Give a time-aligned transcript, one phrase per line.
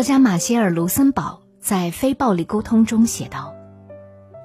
[0.00, 3.54] 作家马歇尔·卢森堡在《非暴力沟通》中写道：“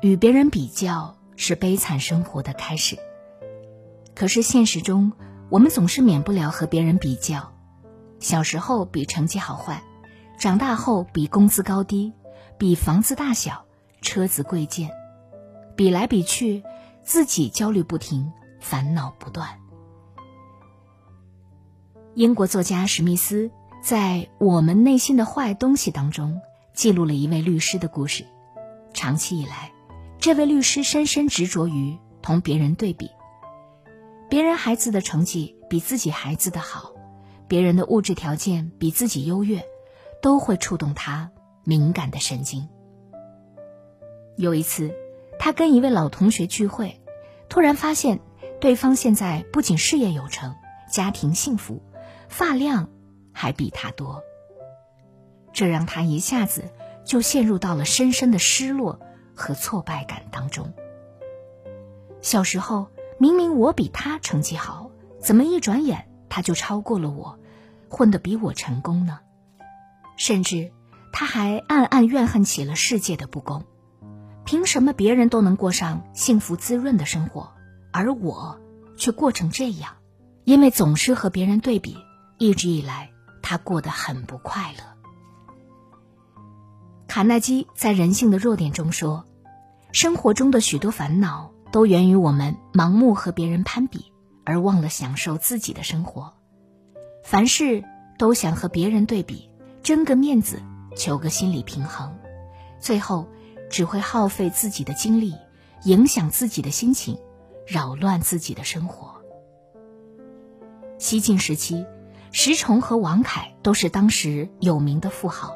[0.03, 2.99] 与别人比较是悲惨生活的开始。”
[4.13, 5.13] 可是现实中，
[5.49, 7.53] 我们总是免不了和别人比较。
[8.19, 9.81] 小时候比成绩好坏，
[10.37, 12.11] 长大后比工资高低，
[12.57, 13.63] 比房子大小、
[14.01, 14.89] 车子贵贱，
[15.77, 16.65] 比来比去，
[17.01, 19.47] 自己焦虑不停，烦恼不断。
[22.13, 23.49] 英国作家史密斯。
[23.85, 26.41] 在我们内心的坏东西当中，
[26.73, 28.25] 记录了一位律师的故事。
[28.95, 29.71] 长期以来，
[30.17, 33.11] 这位律师深深执着于同别人对比，
[34.27, 36.93] 别人孩子的成绩比自己孩子的好，
[37.47, 39.63] 别人的物质条件比自己优越，
[40.19, 41.29] 都会触动他
[41.63, 42.67] 敏感的神经。
[44.35, 44.95] 有一次，
[45.37, 46.99] 他跟一位老同学聚会，
[47.49, 48.19] 突然发现
[48.59, 50.55] 对方现在不仅事业有成，
[50.91, 51.83] 家庭幸福，
[52.27, 52.89] 发量。
[53.35, 54.23] 还比他多，
[55.53, 56.63] 这让他一下子
[57.03, 58.99] 就陷入到了深深的失落
[59.35, 60.73] 和挫败感当中。
[62.21, 62.87] 小时候
[63.19, 67.37] 明明我比他成绩好，怎么一转眼他就超过了我，
[67.89, 69.19] 混得比我成功呢？
[70.17, 70.71] 甚至
[71.11, 73.65] 他还暗暗怨恨起了世界的不公：
[74.45, 77.51] 凭什么别人都能过上幸福滋润的生活，
[77.91, 78.59] 而我
[78.97, 79.97] 却过成这样？
[80.45, 81.97] 因为总是和别人对比，
[82.37, 83.11] 一直以来。
[83.45, 84.79] 他过得很不快乐。
[87.05, 89.23] 卡耐基在《人性的弱点》中说
[89.93, 94.11] ：“生活中的许多烦恼都源于我们盲目和别人攀比，
[94.45, 96.33] 而忘了享受自己的生活。
[97.23, 97.83] 凡事
[98.17, 99.51] 都想和别人对比，
[99.83, 100.63] 争个面子，
[100.97, 102.17] 求个心理平衡，
[102.79, 103.27] 最后
[103.69, 105.35] 只会耗费自己的精力，
[105.83, 107.19] 影响自己的心情，
[107.67, 109.21] 扰乱自己的生活。”
[110.97, 111.85] 西晋时期。
[112.31, 115.55] 石崇和王凯都是当时有名的富豪，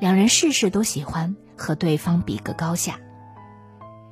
[0.00, 2.98] 两人事事都喜欢和对方比个高下。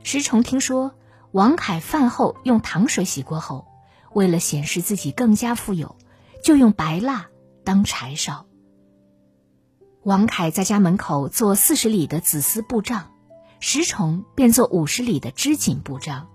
[0.03, 0.95] 石崇听说
[1.33, 3.67] 王凯饭后用糖水洗过后，
[4.13, 5.97] 为了显示自己更加富有，
[6.43, 7.27] 就用白蜡
[7.65, 8.47] 当柴烧。
[10.03, 13.11] 王凯在家门口做四十里的紫丝布帐，
[13.59, 16.29] 石崇便做五十里的织锦布帐。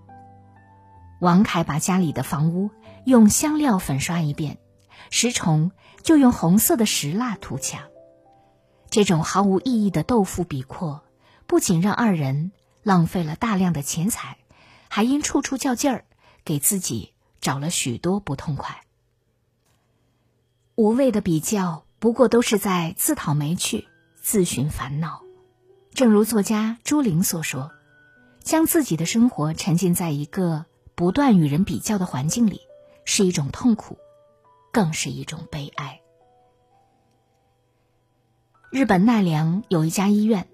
[1.21, 2.69] 王凯把家里的房屋
[3.05, 4.57] 用香料粉刷一遍。
[5.09, 5.71] 石崇
[6.03, 7.89] 就用红色的石蜡涂墙，
[8.89, 11.03] 这种毫无意义的斗富比阔，
[11.47, 12.51] 不仅让二人
[12.83, 14.37] 浪费了大量的钱财，
[14.87, 16.05] 还因处处较劲儿，
[16.43, 18.81] 给自己找了许多不痛快。
[20.75, 23.87] 无谓的比较，不过都是在自讨没趣、
[24.21, 25.23] 自寻烦恼。
[25.93, 27.71] 正如作家朱玲所说
[28.41, 32.61] ：“将自己的生活沉浸在一个不断与人比较的环境里，
[33.03, 33.97] 是一种痛苦。”
[34.71, 36.01] 更是一种悲哀。
[38.71, 40.47] 日本奈良有一家医院，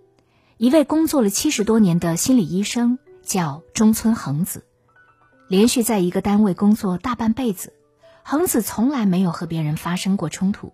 [0.56, 4.66] 一位工作了七十多年的心理医生叫中村恒子，
[5.50, 7.74] 连续在一个单位工作大半辈子，
[8.24, 10.72] 恒子从来没有和别人发生过冲突，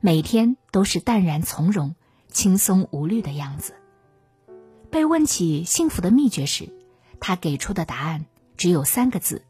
[0.00, 1.96] 每天都是淡然从容、
[2.30, 3.74] 轻松无虑的样子。
[4.92, 6.72] 被问起幸福的秘诀时，
[7.18, 8.26] 他给出的答案
[8.56, 9.42] 只有三个字：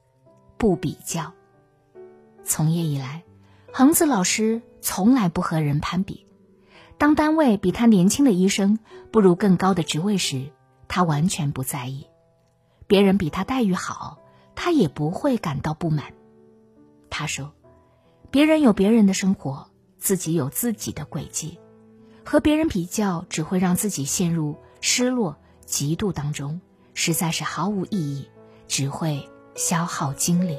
[0.56, 1.34] 不比较。
[2.44, 3.24] 从业以来。
[3.78, 6.26] 恒子老师从来不和人攀比，
[6.96, 8.78] 当单位比他年轻的医生
[9.10, 10.50] 步入更高的职位时，
[10.88, 12.06] 他完全不在意；
[12.86, 14.16] 别人比他待遇好，
[14.54, 16.14] 他也不会感到不满。
[17.10, 17.52] 他说
[18.32, 19.68] ：“别人有别人的生活，
[19.98, 21.58] 自己有自己的轨迹，
[22.24, 25.36] 和别人比较只会让自己陷入失落、
[25.66, 26.62] 嫉妒当中，
[26.94, 28.30] 实在是毫无意义，
[28.68, 30.56] 只会消耗精力。”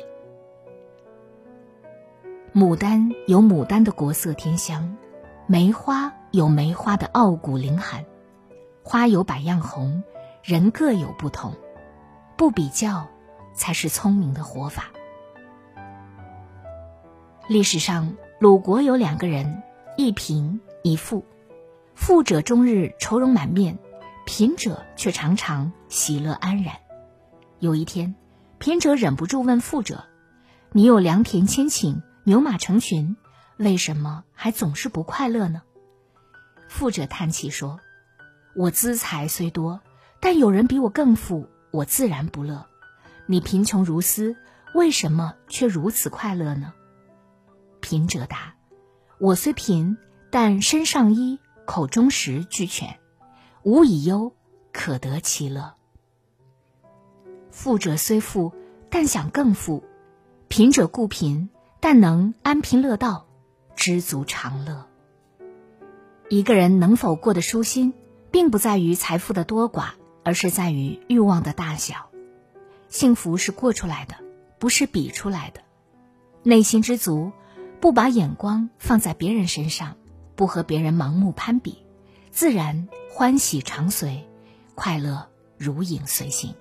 [2.58, 4.98] 牡丹有牡丹的国色天香，
[5.46, 8.04] 梅花有梅花的傲骨凌寒，
[8.82, 10.02] 花有百样红，
[10.42, 11.54] 人各有不同，
[12.36, 13.08] 不比较，
[13.54, 14.86] 才是聪明的活法。
[17.48, 19.62] 历史上，鲁国有两个人，
[19.96, 21.24] 一贫一富，
[21.94, 23.78] 富者终日愁容满面，
[24.26, 26.74] 贫者却常常喜乐安然。
[27.60, 28.16] 有一天，
[28.58, 30.06] 贫者忍不住问富者
[30.74, 33.16] ：“你有良田千顷？”牛马成群，
[33.56, 35.62] 为什么还总是不快乐呢？
[36.68, 37.80] 富者叹气说
[38.54, 39.80] ：“我资财虽多，
[40.20, 42.68] 但有人比我更富，我自然不乐。
[43.28, 44.36] 你贫穷如斯，
[44.76, 46.74] 为什么却如此快乐呢？”
[47.80, 48.56] 贫者答
[49.20, 49.98] ：“我虽贫，
[50.30, 53.00] 但身上衣、口中食俱全，
[53.64, 54.36] 无以忧，
[54.74, 55.76] 可得其乐。”
[57.52, 58.54] 富者虽富，
[58.90, 59.82] 但想更富；
[60.50, 63.28] 贫者固贫，但能安贫乐道，
[63.76, 64.88] 知足常乐。
[66.30, 67.94] 一个人能否过得舒心，
[68.32, 69.92] 并不在于财富的多寡，
[70.24, 72.10] 而是在于欲望的大小。
[72.90, 74.16] 幸福是过出来的，
[74.60, 75.62] 不是比出来的。
[76.44, 77.32] 内心知足，
[77.80, 79.96] 不把眼光放在别人身上，
[80.36, 81.86] 不和别人盲目攀比，
[82.32, 84.28] 自然欢喜常随，
[84.74, 86.56] 快乐如影随形。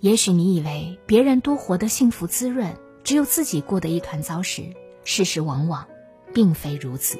[0.00, 4.74] 也许你以为别人都活得幸福滋润，只有自己过得一团糟时，
[5.04, 5.86] 事实往往
[6.32, 7.18] 并非如此。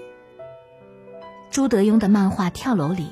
[1.51, 3.11] 朱德庸的漫画《跳楼》里，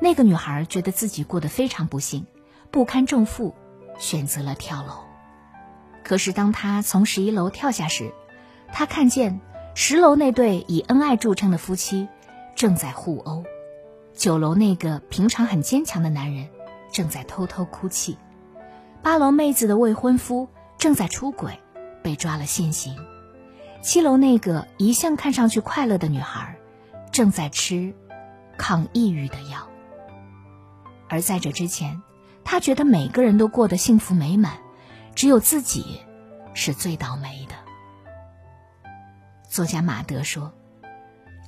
[0.00, 2.24] 那个女孩觉得自己过得非常不幸，
[2.70, 3.54] 不堪重负，
[3.98, 4.94] 选择了跳楼。
[6.04, 8.12] 可是当她从十一楼跳下时，
[8.72, 9.40] 她看见
[9.74, 12.08] 十楼那对以恩爱著称的夫妻
[12.54, 13.42] 正在互殴，
[14.14, 16.48] 九楼那个平常很坚强的男人
[16.92, 18.16] 正在偷偷哭泣。
[19.02, 21.58] 八楼妹子的未婚夫正在出轨，
[22.04, 22.94] 被抓了现行。
[23.80, 26.56] 七楼那个一向看上去快乐的女孩，
[27.10, 27.94] 正在吃
[28.58, 29.66] 抗抑郁的药。
[31.08, 32.02] 而在这之前，
[32.44, 34.58] 她觉得每个人都过得幸福美满，
[35.14, 36.00] 只有自己
[36.52, 37.54] 是最倒霉的。
[39.48, 40.52] 作家马德说：“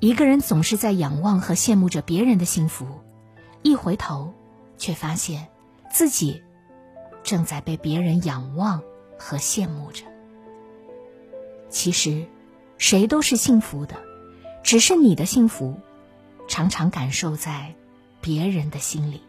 [0.01, 2.87] 一个人总是在仰望和羡慕着别人的幸福，
[3.63, 4.33] 一回头，
[4.79, 5.49] 却发现
[5.91, 6.43] 自己。”
[7.25, 8.81] 正在被别人仰望
[9.19, 10.05] 和羡慕着。
[11.69, 12.25] 其实，
[12.79, 13.97] 谁都是幸福的，
[14.63, 15.75] 只是你的幸福，
[16.49, 17.75] 常常感受在
[18.21, 19.23] 别人的心里。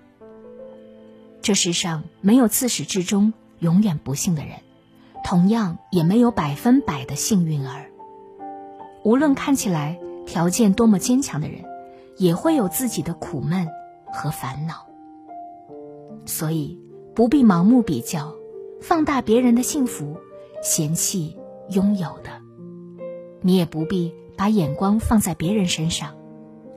[1.41, 4.57] 这世上没有自始至终永远不幸的人，
[5.23, 7.91] 同样也没有百分百的幸运儿。
[9.03, 11.63] 无论看起来条件多么坚强的人，
[12.17, 13.67] 也会有自己的苦闷
[14.11, 14.87] 和烦恼。
[16.25, 16.79] 所以。
[17.17, 18.35] 不必盲目比较，
[18.79, 20.17] 放大别人的幸福，
[20.61, 21.35] 嫌弃
[21.69, 22.29] 拥有的；
[23.41, 26.15] 你也不必把眼光放在别人身上，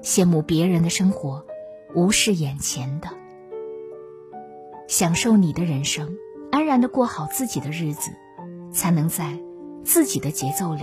[0.02, 1.44] 羡慕别人的生活，
[1.94, 3.08] 无视眼前的。
[4.88, 6.16] 享受你的人生，
[6.50, 8.10] 安然的过好自己的日子，
[8.72, 9.38] 才能在
[9.84, 10.82] 自己的节奏里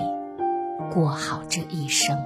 [0.94, 2.18] 过好这一生。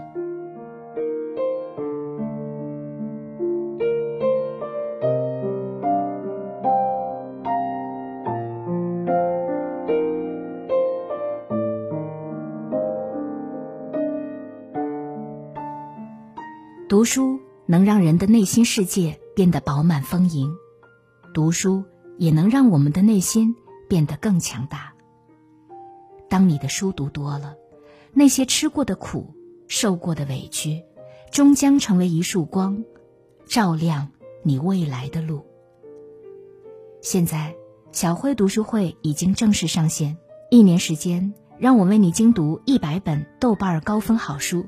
[17.01, 20.55] 读书能让人的内心世界变得饱满丰盈，
[21.33, 21.83] 读书
[22.19, 23.55] 也能让我们的内心
[23.89, 24.93] 变得更强大。
[26.29, 27.55] 当你的书读多了，
[28.13, 29.33] 那些吃过的苦、
[29.67, 30.83] 受过的委屈，
[31.31, 32.83] 终将成为一束光，
[33.47, 34.09] 照亮
[34.43, 35.43] 你未来的路。
[37.01, 37.55] 现在，
[37.91, 40.19] 小辉读书会已经正式上线，
[40.51, 44.67] 一年时间，让我为你精读一百本豆瓣高分好书。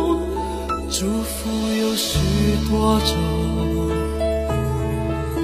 [0.91, 2.19] 祝福有许
[2.69, 3.15] 多种。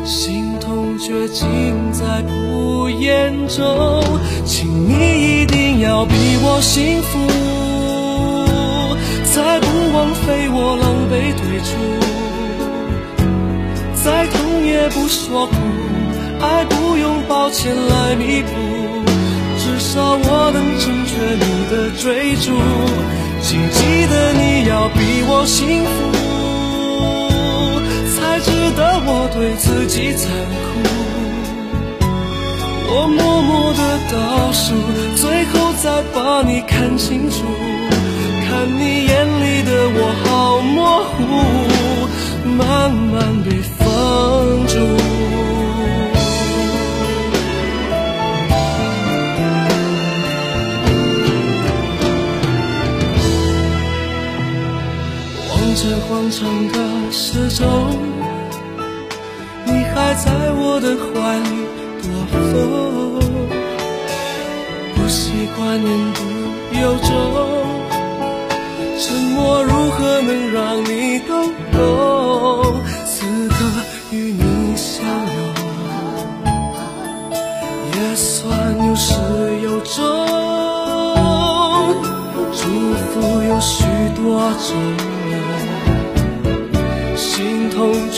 [0.04, 1.48] 心痛却尽
[1.94, 4.04] 在不言中，
[4.46, 7.18] 请你一定要比我幸福，
[9.24, 11.70] 才不枉费我狼狈退出。
[14.04, 15.56] 再痛也不说苦，
[16.42, 18.50] 爱不用抱歉来弥补，
[19.58, 22.52] 至少我能成全你的追逐。
[23.50, 25.90] 请记得你要比我幸福，
[28.14, 30.30] 才值得我对自己残
[30.68, 30.84] 酷。
[32.90, 34.76] 我默默的倒数，
[35.16, 37.46] 最后再把你看清楚。
[38.50, 41.16] 看你眼里的我好模糊，
[42.52, 43.48] 慢慢被
[43.80, 43.88] 放
[44.68, 44.76] 逐。
[55.90, 56.78] 这荒唐的
[57.14, 57.66] 时钟，
[59.64, 61.50] 你还在我的怀里
[62.04, 62.36] 躲风，
[64.94, 66.20] 不习惯言不
[66.78, 67.08] 由衷，
[69.00, 71.32] 沉默如何能让你懂？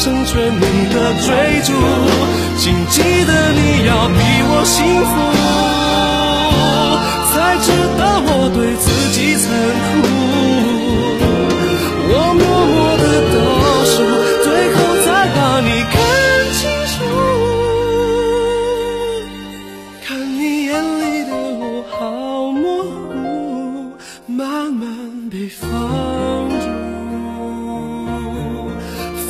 [0.00, 0.64] 成全你
[0.94, 1.28] 的追
[1.62, 1.72] 逐。
[2.56, 5.12] 请记得你要比我幸福，
[7.30, 9.44] 才值得我对自己残
[10.00, 10.04] 酷。
[12.08, 13.36] 我默默的倒
[13.84, 13.92] 数，
[14.42, 15.94] 最后再把你看
[16.56, 16.60] 清
[16.92, 16.96] 楚，
[20.06, 21.98] 看你眼里的我好
[22.52, 23.92] 模糊，
[24.26, 24.88] 慢慢
[25.30, 26.29] 被放。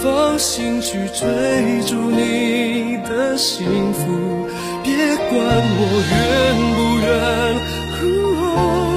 [0.02, 4.46] 放心去追逐你的幸福
[4.82, 4.94] 别
[5.28, 5.38] 管
[5.76, 5.80] 我
[6.10, 7.10] 愿不愿。
[8.00, 8.89] 哭